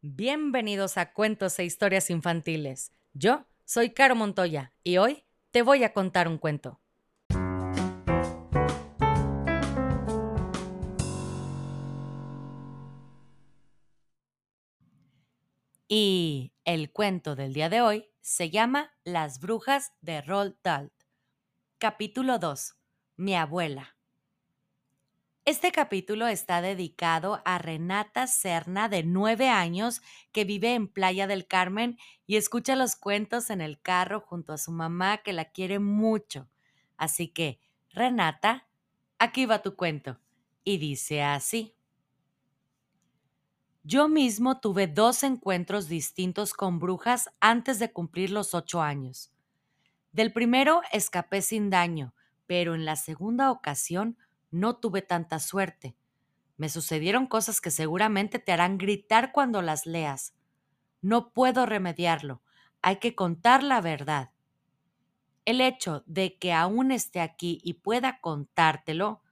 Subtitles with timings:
[0.00, 2.92] Bienvenidos a Cuentos e Historias Infantiles.
[3.14, 6.80] Yo soy Caro Montoya y hoy te voy a contar un cuento.
[15.88, 20.92] Y el cuento del día de hoy se llama Las brujas de Roald Dahl.
[21.78, 22.76] Capítulo 2.
[23.16, 23.97] Mi abuela.
[25.48, 31.46] Este capítulo está dedicado a Renata Serna, de nueve años, que vive en Playa del
[31.46, 35.78] Carmen y escucha los cuentos en el carro junto a su mamá, que la quiere
[35.78, 36.50] mucho.
[36.98, 37.60] Así que,
[37.94, 38.68] Renata,
[39.18, 40.20] aquí va tu cuento.
[40.64, 41.74] Y dice así.
[43.84, 49.32] Yo mismo tuve dos encuentros distintos con brujas antes de cumplir los ocho años.
[50.12, 52.12] Del primero escapé sin daño,
[52.46, 54.18] pero en la segunda ocasión
[54.50, 55.96] no tuve tanta suerte.
[56.56, 60.34] Me sucedieron cosas que seguramente te harán gritar cuando las leas.
[61.00, 62.42] No puedo remediarlo.
[62.82, 64.32] Hay que contar la verdad.
[65.44, 69.22] El hecho de que aún esté aquí y pueda contártelo,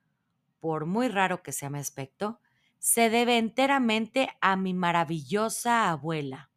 [0.61, 2.41] por muy raro que sea mi aspecto,
[2.79, 6.51] se debe enteramente a mi maravillosa abuela.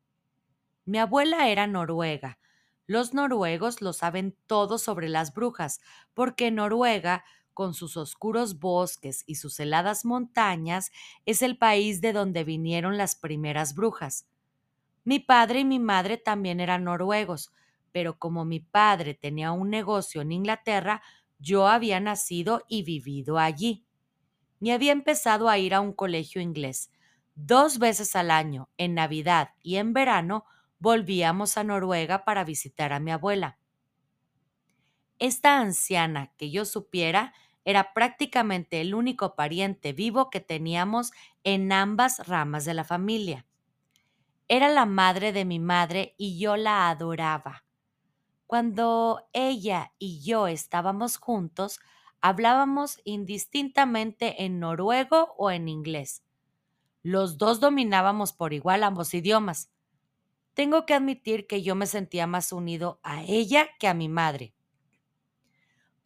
[0.86, 2.40] Mi abuela era noruega.
[2.88, 5.80] Los noruegos lo saben todo sobre las brujas,
[6.16, 7.24] porque Noruega
[7.60, 10.94] con sus oscuros bosques y sus heladas montañas,
[11.26, 14.30] es el país de donde vinieron las primeras brujas.
[15.04, 17.52] Mi padre y mi madre también eran noruegos,
[17.92, 21.02] pero como mi padre tenía un negocio en Inglaterra,
[21.38, 23.86] yo había nacido y vivido allí.
[24.62, 26.94] Y había empezado a ir a un colegio inglés.
[27.36, 30.46] Dos veces al año, en Navidad y en verano,
[30.78, 33.60] volvíamos a Noruega para visitar a mi abuela.
[35.20, 37.34] Esta anciana, que yo supiera,
[37.70, 41.12] era prácticamente el único pariente vivo que teníamos
[41.44, 43.46] en ambas ramas de la familia.
[44.48, 47.66] Era la madre de mi madre y yo la adoraba.
[48.48, 51.80] Cuando ella y yo estábamos juntos,
[52.22, 56.24] hablábamos indistintamente en noruego o en inglés.
[57.04, 59.70] Los dos dominábamos por igual ambos idiomas.
[60.56, 64.56] Tengo que admitir que yo me sentía más unido a ella que a mi madre.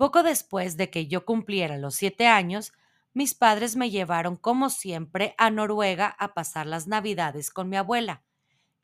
[0.04, 2.74] Poco después de que yo cumpliera los siete años,
[3.14, 8.22] mis padres me llevaron, como siempre, a Noruega a pasar las Navidades con mi abuela.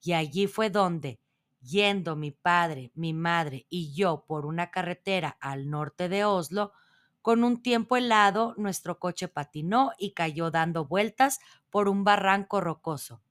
[0.02, 1.20] Y allí fue donde,
[1.60, 6.72] yendo mi padre, mi madre y yo por una carretera al norte de Oslo,
[7.22, 13.22] con un tiempo helado, nuestro coche patinó y cayó dando vueltas por un barranco rocoso.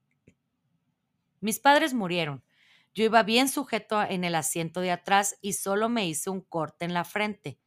[1.41, 2.45] Mis padres murieron.
[2.93, 6.85] Yo iba bien sujeto en el asiento de atrás y solo me hice un corte
[6.85, 7.59] en la frente.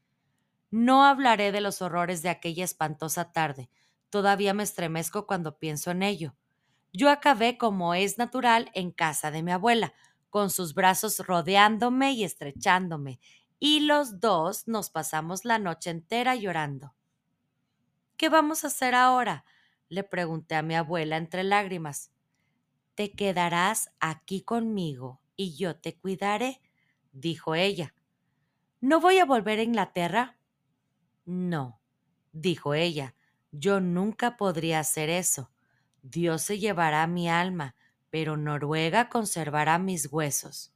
[0.71, 3.69] No hablaré de los horrores de aquella espantosa tarde.
[4.09, 6.33] Todavía me estremezco cuando pienso en ello.
[6.93, 9.93] Yo acabé como es natural en casa de mi abuela,
[10.29, 13.19] con sus brazos rodeándome y estrechándome,
[13.59, 16.95] y los dos nos pasamos la noche entera llorando.
[18.17, 19.45] ¿Qué vamos a hacer ahora?
[19.89, 22.11] le pregunté a mi abuela entre lágrimas.
[22.95, 26.61] Te quedarás aquí conmigo y yo te cuidaré,
[27.11, 27.93] dijo ella.
[28.79, 30.37] ¿No voy a volver a Inglaterra?
[31.25, 31.81] No,
[32.31, 33.15] dijo ella,
[33.51, 35.51] yo nunca podría hacer eso.
[36.03, 37.75] Dios se llevará mi alma,
[38.11, 40.73] pero Noruega conservará mis huesos.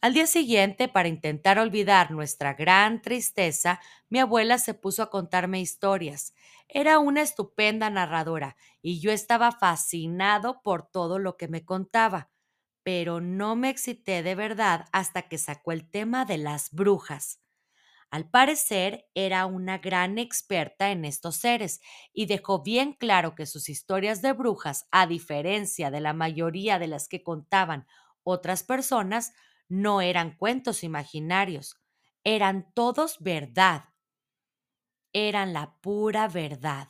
[0.00, 5.60] Al día siguiente, para intentar olvidar nuestra gran tristeza, mi abuela se puso a contarme
[5.60, 6.34] historias.
[6.68, 12.30] Era una estupenda narradora y yo estaba fascinado por todo lo que me contaba,
[12.82, 17.41] pero no me excité de verdad hasta que sacó el tema de las brujas.
[18.12, 21.80] Al parecer, era una gran experta en estos seres
[22.12, 26.86] y dejó bien claro que sus historias de brujas, a diferencia de la mayoría de
[26.88, 27.86] las que contaban
[28.22, 29.32] otras personas,
[29.68, 31.76] no eran cuentos imaginarios,
[32.22, 33.84] eran todos verdad.
[35.14, 36.88] Eran la pura verdad.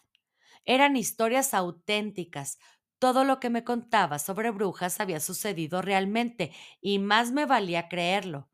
[0.65, 2.59] Eran historias auténticas.
[3.00, 8.51] Todo lo que me contaba sobre brujas había sucedido realmente y más me valía creerlo.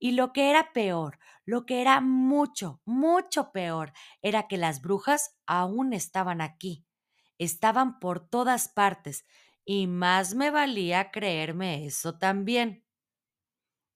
[0.00, 3.92] Y lo que era peor, lo que era mucho, mucho peor,
[4.22, 6.86] era que las brujas aún estaban aquí,
[7.38, 9.24] estaban por todas partes,
[9.64, 12.84] y más me valía creerme eso también.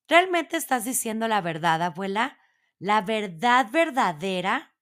[0.08, 2.38] ¿Realmente estás diciendo la verdad, abuela?
[2.78, 4.74] ¿La verdad verdadera?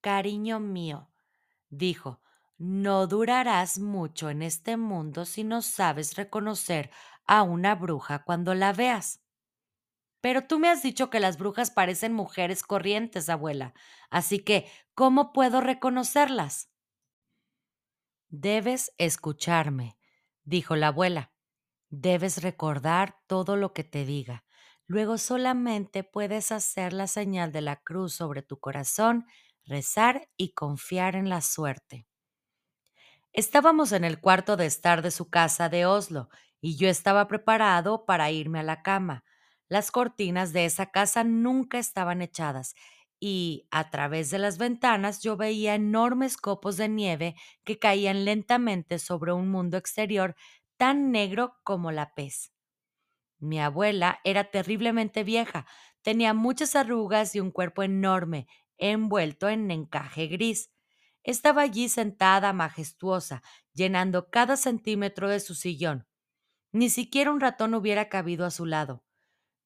[0.00, 1.10] Cariño mío,
[1.70, 2.20] dijo,
[2.58, 6.90] no durarás mucho en este mundo si no sabes reconocer
[7.26, 9.23] a una bruja cuando la veas.
[10.24, 13.74] Pero tú me has dicho que las brujas parecen mujeres corrientes, abuela.
[14.08, 16.70] Así que, ¿cómo puedo reconocerlas?
[18.30, 19.98] Debes escucharme,
[20.42, 21.34] dijo la abuela.
[21.90, 24.46] Debes recordar todo lo que te diga.
[24.86, 29.26] Luego solamente puedes hacer la señal de la cruz sobre tu corazón,
[29.66, 32.06] rezar y confiar en la suerte.
[33.34, 36.30] Estábamos en el cuarto de estar de su casa de Oslo
[36.62, 39.22] y yo estaba preparado para irme a la cama.
[39.68, 42.74] Las cortinas de esa casa nunca estaban echadas
[43.20, 47.34] y a través de las ventanas yo veía enormes copos de nieve
[47.64, 50.36] que caían lentamente sobre un mundo exterior
[50.76, 52.52] tan negro como la pez.
[53.38, 55.66] Mi abuela era terriblemente vieja,
[56.02, 58.46] tenía muchas arrugas y un cuerpo enorme,
[58.78, 60.70] envuelto en encaje gris.
[61.22, 66.06] Estaba allí sentada majestuosa, llenando cada centímetro de su sillón.
[66.72, 69.03] Ni siquiera un ratón hubiera cabido a su lado.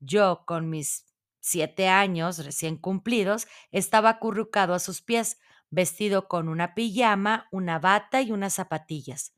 [0.01, 1.07] Yo, con mis
[1.41, 5.39] siete años recién cumplidos, estaba acurrucado a sus pies,
[5.71, 9.35] vestido con una pijama, una bata y unas zapatillas.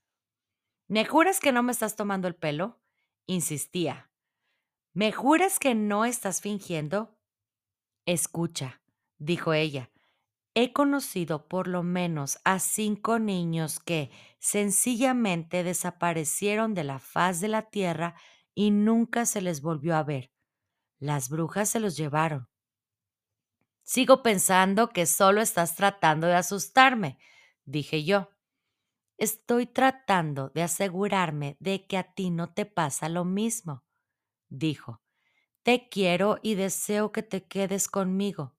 [0.89, 2.81] ¿Me juras que no me estás tomando el pelo?
[3.27, 4.11] insistía.
[4.93, 7.17] ¿Me juras que no estás fingiendo?
[8.07, 8.83] Escucha,
[9.19, 9.91] dijo ella.
[10.55, 14.11] He conocido por lo menos a cinco niños que
[14.41, 18.17] sencillamente desaparecieron de la faz de la tierra
[18.53, 20.33] y nunca se les volvió a ver.
[21.01, 22.49] Las brujas se los llevaron.
[23.83, 27.19] Sigo pensando que solo estás tratando de asustarme,
[27.65, 28.31] dije yo.
[29.17, 33.85] Estoy tratando de asegurarme de que a ti no te pasa lo mismo,
[34.49, 35.03] dijo.
[35.63, 38.55] Te quiero y deseo que te quedes conmigo.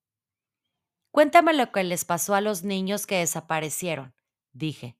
[1.10, 4.14] Cuéntame lo que les pasó a los niños que desaparecieron,
[4.52, 4.98] dije.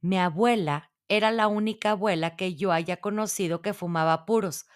[0.00, 4.66] Mi abuela era la única abuela que yo haya conocido que fumaba puros.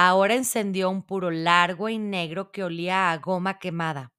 [0.00, 4.12] Ahora encendió un puro largo y negro que olía a goma quemada.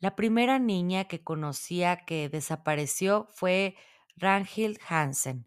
[0.00, 3.76] La primera niña que conocía que desapareció fue
[4.16, 5.46] Rangil Hansen.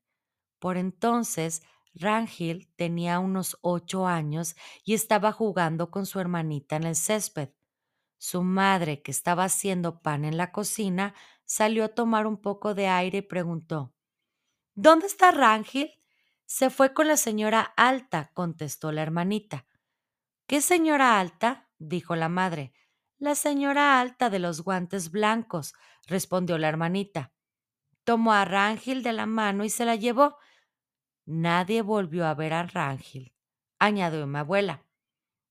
[0.60, 1.64] Por entonces,
[1.96, 7.50] Rangil tenía unos ocho años y estaba jugando con su hermanita en el césped.
[8.20, 11.16] Su madre, que estaba haciendo pan en la cocina,
[11.46, 13.96] salió a tomar un poco de aire y preguntó
[14.76, 15.92] ¿Dónde está Rangel?
[16.48, 19.68] Se fue con la señora Alta, contestó la hermanita.
[20.48, 21.70] ¿Qué señora Alta?
[21.78, 22.74] dijo la madre.
[23.20, 25.74] La señora Alta de los guantes blancos,
[26.08, 27.34] respondió la hermanita.
[28.06, 30.38] Tomó a Rangel de la mano y se la llevó.
[31.26, 33.34] Nadie volvió a ver a Rangel,
[33.78, 34.86] añadió mi abuela.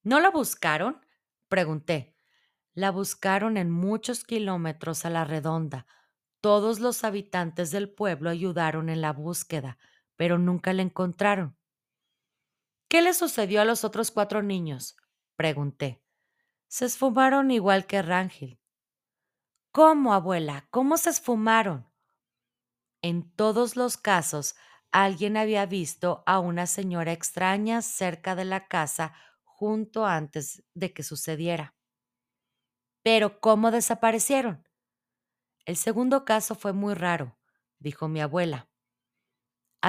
[0.03, 1.05] ¿No la buscaron?
[1.49, 2.17] pregunté.
[2.73, 5.87] La buscaron en muchos kilómetros a la redonda.
[6.41, 9.77] Todos los habitantes del pueblo ayudaron en la búsqueda,
[10.17, 11.57] pero nunca la encontraron.
[12.89, 14.97] ¿Qué le sucedió a los otros cuatro niños?
[15.37, 16.03] pregunté.
[16.69, 18.61] Se esfumaron igual que Rangel.
[19.73, 20.67] ¿Cómo, abuela?
[20.71, 21.87] ¿Cómo se esfumaron?
[23.03, 24.57] En todos los casos,
[24.91, 29.15] alguien había visto a una señora extraña cerca de la casa
[29.45, 31.75] junto antes de que sucediera.
[33.03, 34.67] Pero ¿cómo desaparecieron?
[35.65, 37.39] El segundo caso fue muy raro,
[37.79, 38.69] dijo mi abuela.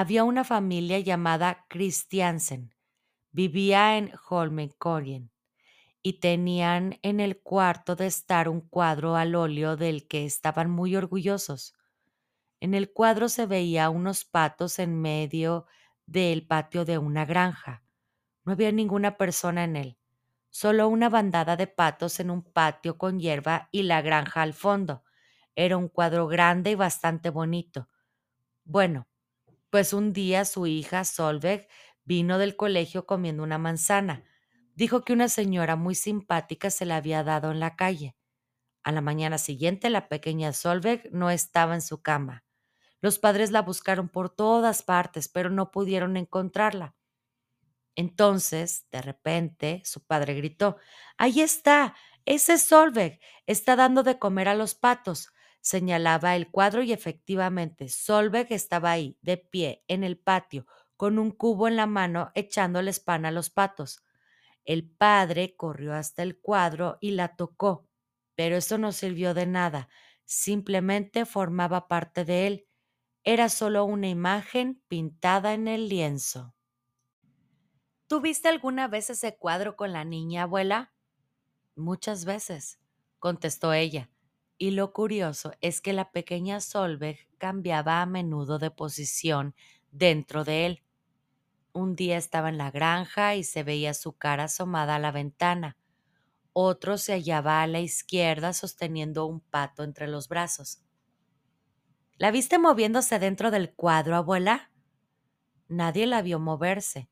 [0.00, 2.72] Había una familia llamada Christiansen.
[3.32, 5.32] Vivía en Holmenkollen
[6.04, 10.94] y tenían en el cuarto de estar un cuadro al óleo del que estaban muy
[10.94, 11.74] orgullosos.
[12.60, 15.66] En el cuadro se veía unos patos en medio
[16.06, 17.82] del patio de una granja.
[18.44, 19.98] No había ninguna persona en él
[20.48, 25.02] solo una bandada de patos en un patio con hierba y la granja al fondo.
[25.56, 27.88] Era un cuadro grande y bastante bonito.
[28.62, 29.07] Bueno,
[29.70, 31.68] pues un día su hija Solveig
[32.04, 34.24] vino del colegio comiendo una manzana.
[34.74, 38.16] Dijo que una señora muy simpática se la había dado en la calle.
[38.84, 42.44] A la mañana siguiente la pequeña Solveig no estaba en su cama.
[43.00, 46.96] Los padres la buscaron por todas partes, pero no pudieron encontrarla.
[47.96, 50.76] Entonces, de repente, su padre gritó,
[51.16, 51.94] Ahí está,
[52.24, 55.30] ese es Solveig, está dando de comer a los patos.
[55.60, 61.30] Señalaba el cuadro y efectivamente Solveig estaba ahí, de pie, en el patio, con un
[61.30, 64.02] cubo en la mano, echándoles pan a los patos.
[64.64, 67.88] El padre corrió hasta el cuadro y la tocó,
[68.34, 69.88] pero eso no sirvió de nada,
[70.24, 72.66] simplemente formaba parte de él.
[73.24, 76.54] Era solo una imagen pintada en el lienzo.
[78.06, 80.94] ¿Tuviste alguna vez ese cuadro con la niña, abuela?
[81.76, 82.78] Muchas veces,
[83.18, 84.10] contestó ella.
[84.58, 89.54] Y lo curioso es que la pequeña Solveig cambiaba a menudo de posición
[89.92, 90.82] dentro de él.
[91.72, 95.76] Un día estaba en la granja y se veía su cara asomada a la ventana.
[96.52, 100.82] Otro se hallaba a la izquierda sosteniendo un pato entre los brazos.
[102.16, 104.72] ¿La viste moviéndose dentro del cuadro, abuela?
[105.68, 107.08] Nadie la vio moverse,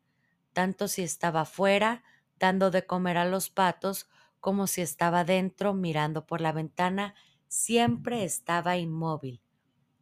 [0.53, 2.03] tanto si estaba fuera,
[2.41, 4.09] dando de comer a los patos,
[4.41, 7.15] como si estaba dentro, mirando por la ventana,
[7.49, 9.43] siempre estaba inmóvil.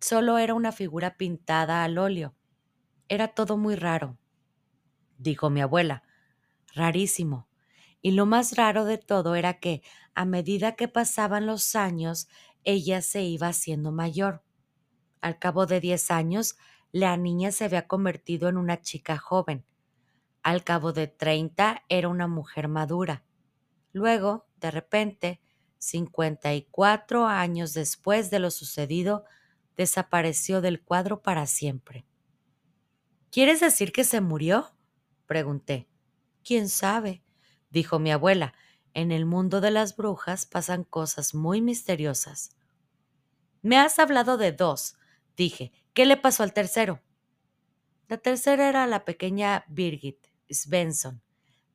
[0.00, 2.34] Solo era una figura pintada al óleo.
[3.08, 4.18] Era todo muy raro,
[5.18, 6.02] dijo mi abuela.
[6.74, 7.48] Rarísimo.
[8.02, 9.82] Y lo más raro de todo era que,
[10.14, 12.28] a medida que pasaban los años,
[12.64, 14.42] ella se iba haciendo mayor.
[15.20, 16.56] Al cabo de diez años,
[16.92, 19.66] la niña se había convertido en una chica joven.
[20.42, 23.24] Al cabo de treinta era una mujer madura.
[23.92, 25.42] Luego, de repente,
[25.84, 29.24] cincuenta y cuatro años después de lo sucedido,
[29.76, 32.06] desapareció del cuadro para siempre.
[33.30, 34.74] ¿Quieres decir que se murió?
[35.26, 35.88] pregunté.
[36.44, 37.22] ¿Quién sabe?
[37.70, 38.54] dijo mi abuela.
[38.92, 42.56] En el mundo de las brujas pasan cosas muy misteriosas.
[43.60, 44.96] Me has hablado de dos,
[45.36, 45.72] dije.
[45.94, 47.02] ¿Qué le pasó al tercero?
[48.08, 51.22] La tercera era la pequeña Birgit Svensson,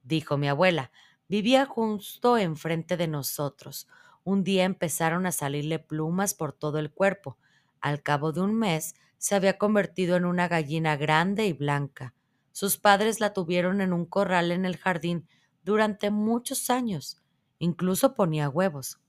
[0.04, 0.92] dijo mi abuela.
[1.30, 3.88] Vivía justo enfrente de nosotros.
[4.24, 7.38] Un día empezaron a salirle plumas por todo el cuerpo.
[7.82, 12.16] Al cabo de un mes se había convertido en una gallina grande y blanca.
[12.52, 15.28] Sus padres la tuvieron en un corral en el jardín
[15.64, 17.22] durante muchos años.
[17.60, 19.00] Incluso ponía huevos.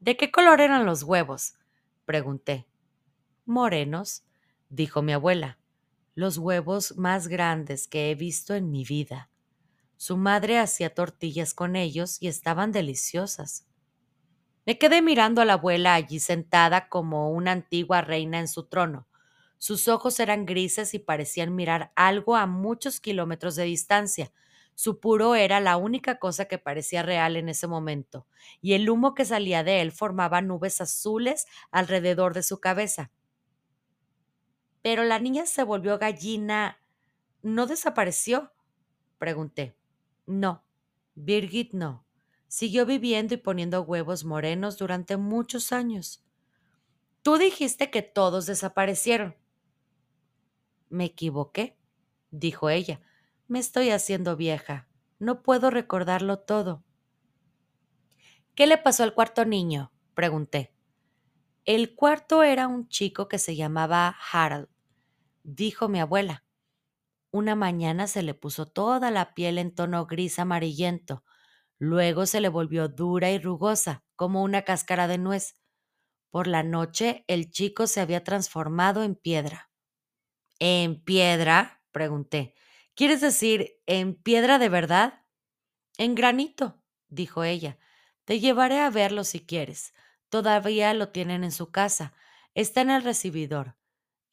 [0.00, 1.54] ¿De qué color eran los huevos?
[2.04, 2.66] pregunté.
[3.46, 4.24] Morenos,
[4.70, 5.58] dijo mi abuela,
[6.16, 9.30] los huevos más grandes que he visto en mi vida.
[9.98, 13.66] Su madre hacía tortillas con ellos y estaban deliciosas.
[14.64, 19.08] Me quedé mirando a la abuela allí sentada como una antigua reina en su trono.
[19.58, 24.32] Sus ojos eran grises y parecían mirar algo a muchos kilómetros de distancia.
[24.76, 28.28] Su puro era la única cosa que parecía real en ese momento,
[28.60, 33.10] y el humo que salía de él formaba nubes azules alrededor de su cabeza.
[34.80, 36.80] Pero la niña se volvió gallina.
[37.42, 38.52] ¿No desapareció?
[39.18, 39.77] pregunté.
[40.28, 40.62] No,
[41.14, 42.04] Birgit no.
[42.48, 46.22] Siguió viviendo y poniendo huevos morenos durante muchos años.
[47.22, 49.36] Tú dijiste que todos desaparecieron.
[50.90, 51.78] Me equivoqué,
[52.30, 53.00] dijo ella.
[53.46, 54.86] Me estoy haciendo vieja.
[55.18, 56.84] No puedo recordarlo todo.
[58.54, 59.92] ¿Qué le pasó al cuarto niño?
[60.12, 60.74] pregunté.
[61.64, 64.68] El cuarto era un chico que se llamaba Harald,
[65.42, 66.44] dijo mi abuela.
[67.30, 71.24] Una mañana se le puso toda la piel en tono gris amarillento,
[71.78, 75.56] luego se le volvió dura y rugosa, como una cáscara de nuez.
[76.30, 79.70] Por la noche el chico se había transformado en piedra.
[80.58, 81.82] ¿En piedra?
[81.92, 82.54] pregunté.
[82.94, 85.24] ¿Quieres decir en piedra de verdad?
[85.98, 87.78] En granito, dijo ella.
[88.24, 89.94] Te llevaré a verlo si quieres.
[90.28, 92.14] Todavía lo tienen en su casa.
[92.54, 93.76] Está en el recibidor.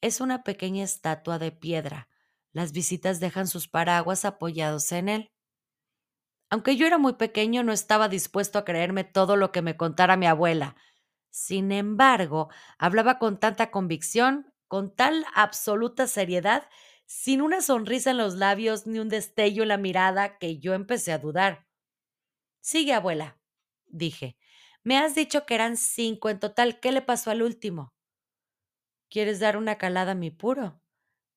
[0.00, 2.08] Es una pequeña estatua de piedra.
[2.56, 5.30] Las visitas dejan sus paraguas apoyados en él.
[6.48, 10.16] Aunque yo era muy pequeño, no estaba dispuesto a creerme todo lo que me contara
[10.16, 10.74] mi abuela.
[11.28, 12.48] Sin embargo,
[12.78, 16.66] hablaba con tanta convicción, con tal absoluta seriedad,
[17.04, 21.12] sin una sonrisa en los labios ni un destello en la mirada, que yo empecé
[21.12, 21.66] a dudar.
[22.62, 23.38] Sigue, abuela,
[23.84, 24.38] dije.
[24.82, 26.80] Me has dicho que eran cinco en total.
[26.80, 27.92] ¿Qué le pasó al último?
[29.10, 30.80] ¿Quieres dar una calada a mi puro?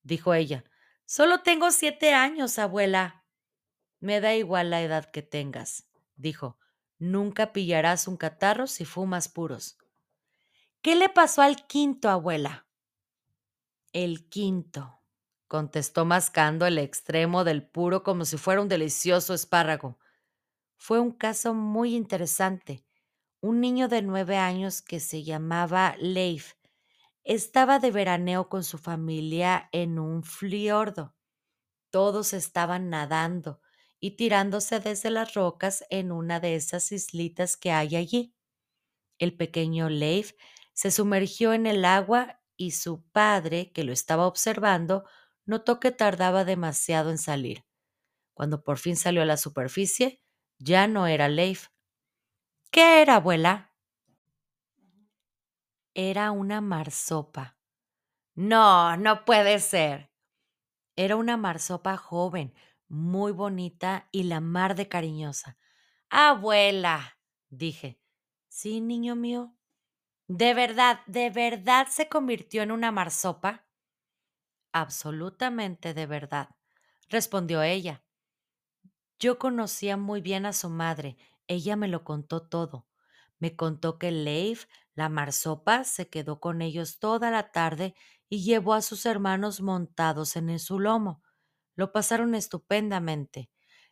[0.02, 0.64] dijo ella.
[1.12, 3.26] Solo tengo siete años, abuela.
[4.00, 5.88] Me da igual la edad que tengas,
[6.18, 6.60] dijo.
[7.00, 9.80] Nunca pillarás un catarro si fumas puros.
[10.84, 12.68] ¿Qué le pasó al quinto, abuela?
[13.92, 15.02] El quinto,
[15.48, 19.98] contestó mascando el extremo del puro como si fuera un delicioso espárrago.
[20.78, 22.86] Fue un caso muy interesante
[23.42, 26.54] un niño de nueve años que se llamaba Leif
[27.24, 31.16] estaba de veraneo con su familia en un fiordo.
[31.92, 33.62] Todos estaban nadando
[34.00, 38.36] y tirándose desde las rocas en una de esas islitas que hay allí.
[39.20, 40.34] El pequeño Leif
[40.74, 45.06] se sumergió en el agua y su padre, que lo estaba observando,
[45.46, 47.66] notó que tardaba demasiado en salir.
[48.34, 50.22] Cuando por fin salió a la superficie,
[50.60, 51.68] ya no era Leif,
[52.72, 53.69] ¿Qué era, abuela?
[56.02, 57.58] Era una marsopa.
[58.34, 60.10] No, no puede ser.
[60.96, 62.54] Era una marsopa joven,
[62.88, 65.58] muy bonita y la mar de cariñosa.
[66.10, 67.18] Abuela,
[67.50, 68.00] dije.
[68.48, 69.58] Sí, niño mío.
[70.30, 73.68] ¿De verdad, de verdad se convirtió en una marsopa?
[74.72, 76.56] Absolutamente de verdad,
[77.10, 78.06] respondió ella.
[79.20, 81.18] Yo conocía muy bien a su madre
[81.50, 82.88] ella me lo contó todo,
[83.40, 84.66] Me contó que Leif,
[84.96, 87.96] la marsopa, se quedó con ellos toda la tarde
[88.30, 91.24] y llevó a sus hermanos montados en su lomo.
[91.76, 93.50] Lo pasaron estupendamente.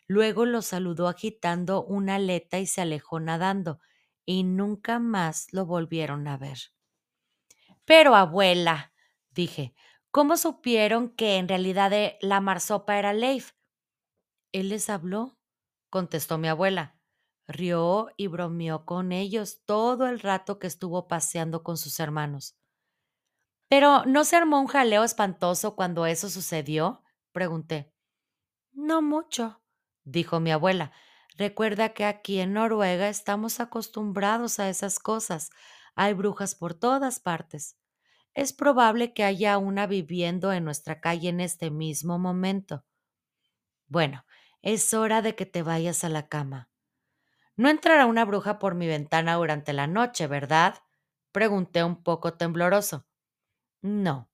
[0.07, 3.79] Luego los saludó agitando una aleta y se alejó nadando,
[4.25, 6.57] y nunca más lo volvieron a ver.
[7.85, 8.93] Pero, abuela,
[9.31, 9.73] dije,
[10.11, 13.53] ¿cómo supieron que en realidad eh, la marsopa era Leif?
[14.51, 15.37] Él les habló,
[15.89, 16.96] contestó mi abuela.
[17.47, 22.57] Rió y bromeó con ellos todo el rato que estuvo paseando con sus hermanos.
[23.69, 27.03] Pero, ¿no se armó un jaleo espantoso cuando eso sucedió?
[27.31, 27.93] pregunté.
[28.73, 29.61] No mucho,
[30.03, 30.91] dijo mi abuela.
[31.37, 35.51] Recuerda que aquí en Noruega estamos acostumbrados a esas cosas.
[35.95, 37.77] Hay brujas por todas partes.
[38.33, 42.85] Es probable que haya una viviendo en nuestra calle en este mismo momento.
[43.87, 44.25] Bueno,
[44.61, 46.69] es hora de que te vayas a la cama.
[47.57, 50.75] No entrará una bruja por mi ventana durante la noche, ¿verdad?
[51.31, 53.05] Pregunté un poco tembloroso.
[53.81, 54.29] No,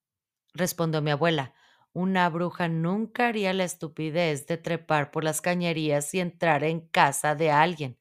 [0.53, 1.53] respondió mi abuela.
[1.93, 7.35] Una bruja nunca haría la estupidez de trepar por las cañerías y entrar en casa
[7.35, 7.99] de alguien.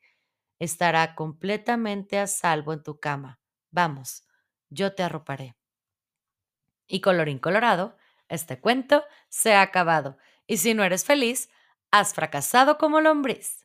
[0.59, 3.41] Estará completamente a salvo en tu cama.
[3.71, 4.25] Vamos,
[4.71, 5.57] yo te arroparé.
[6.87, 7.97] Y colorín colorado,
[8.29, 10.17] este cuento se ha acabado.
[10.47, 11.51] Y si no eres feliz,
[11.91, 13.65] has fracasado como lombriz.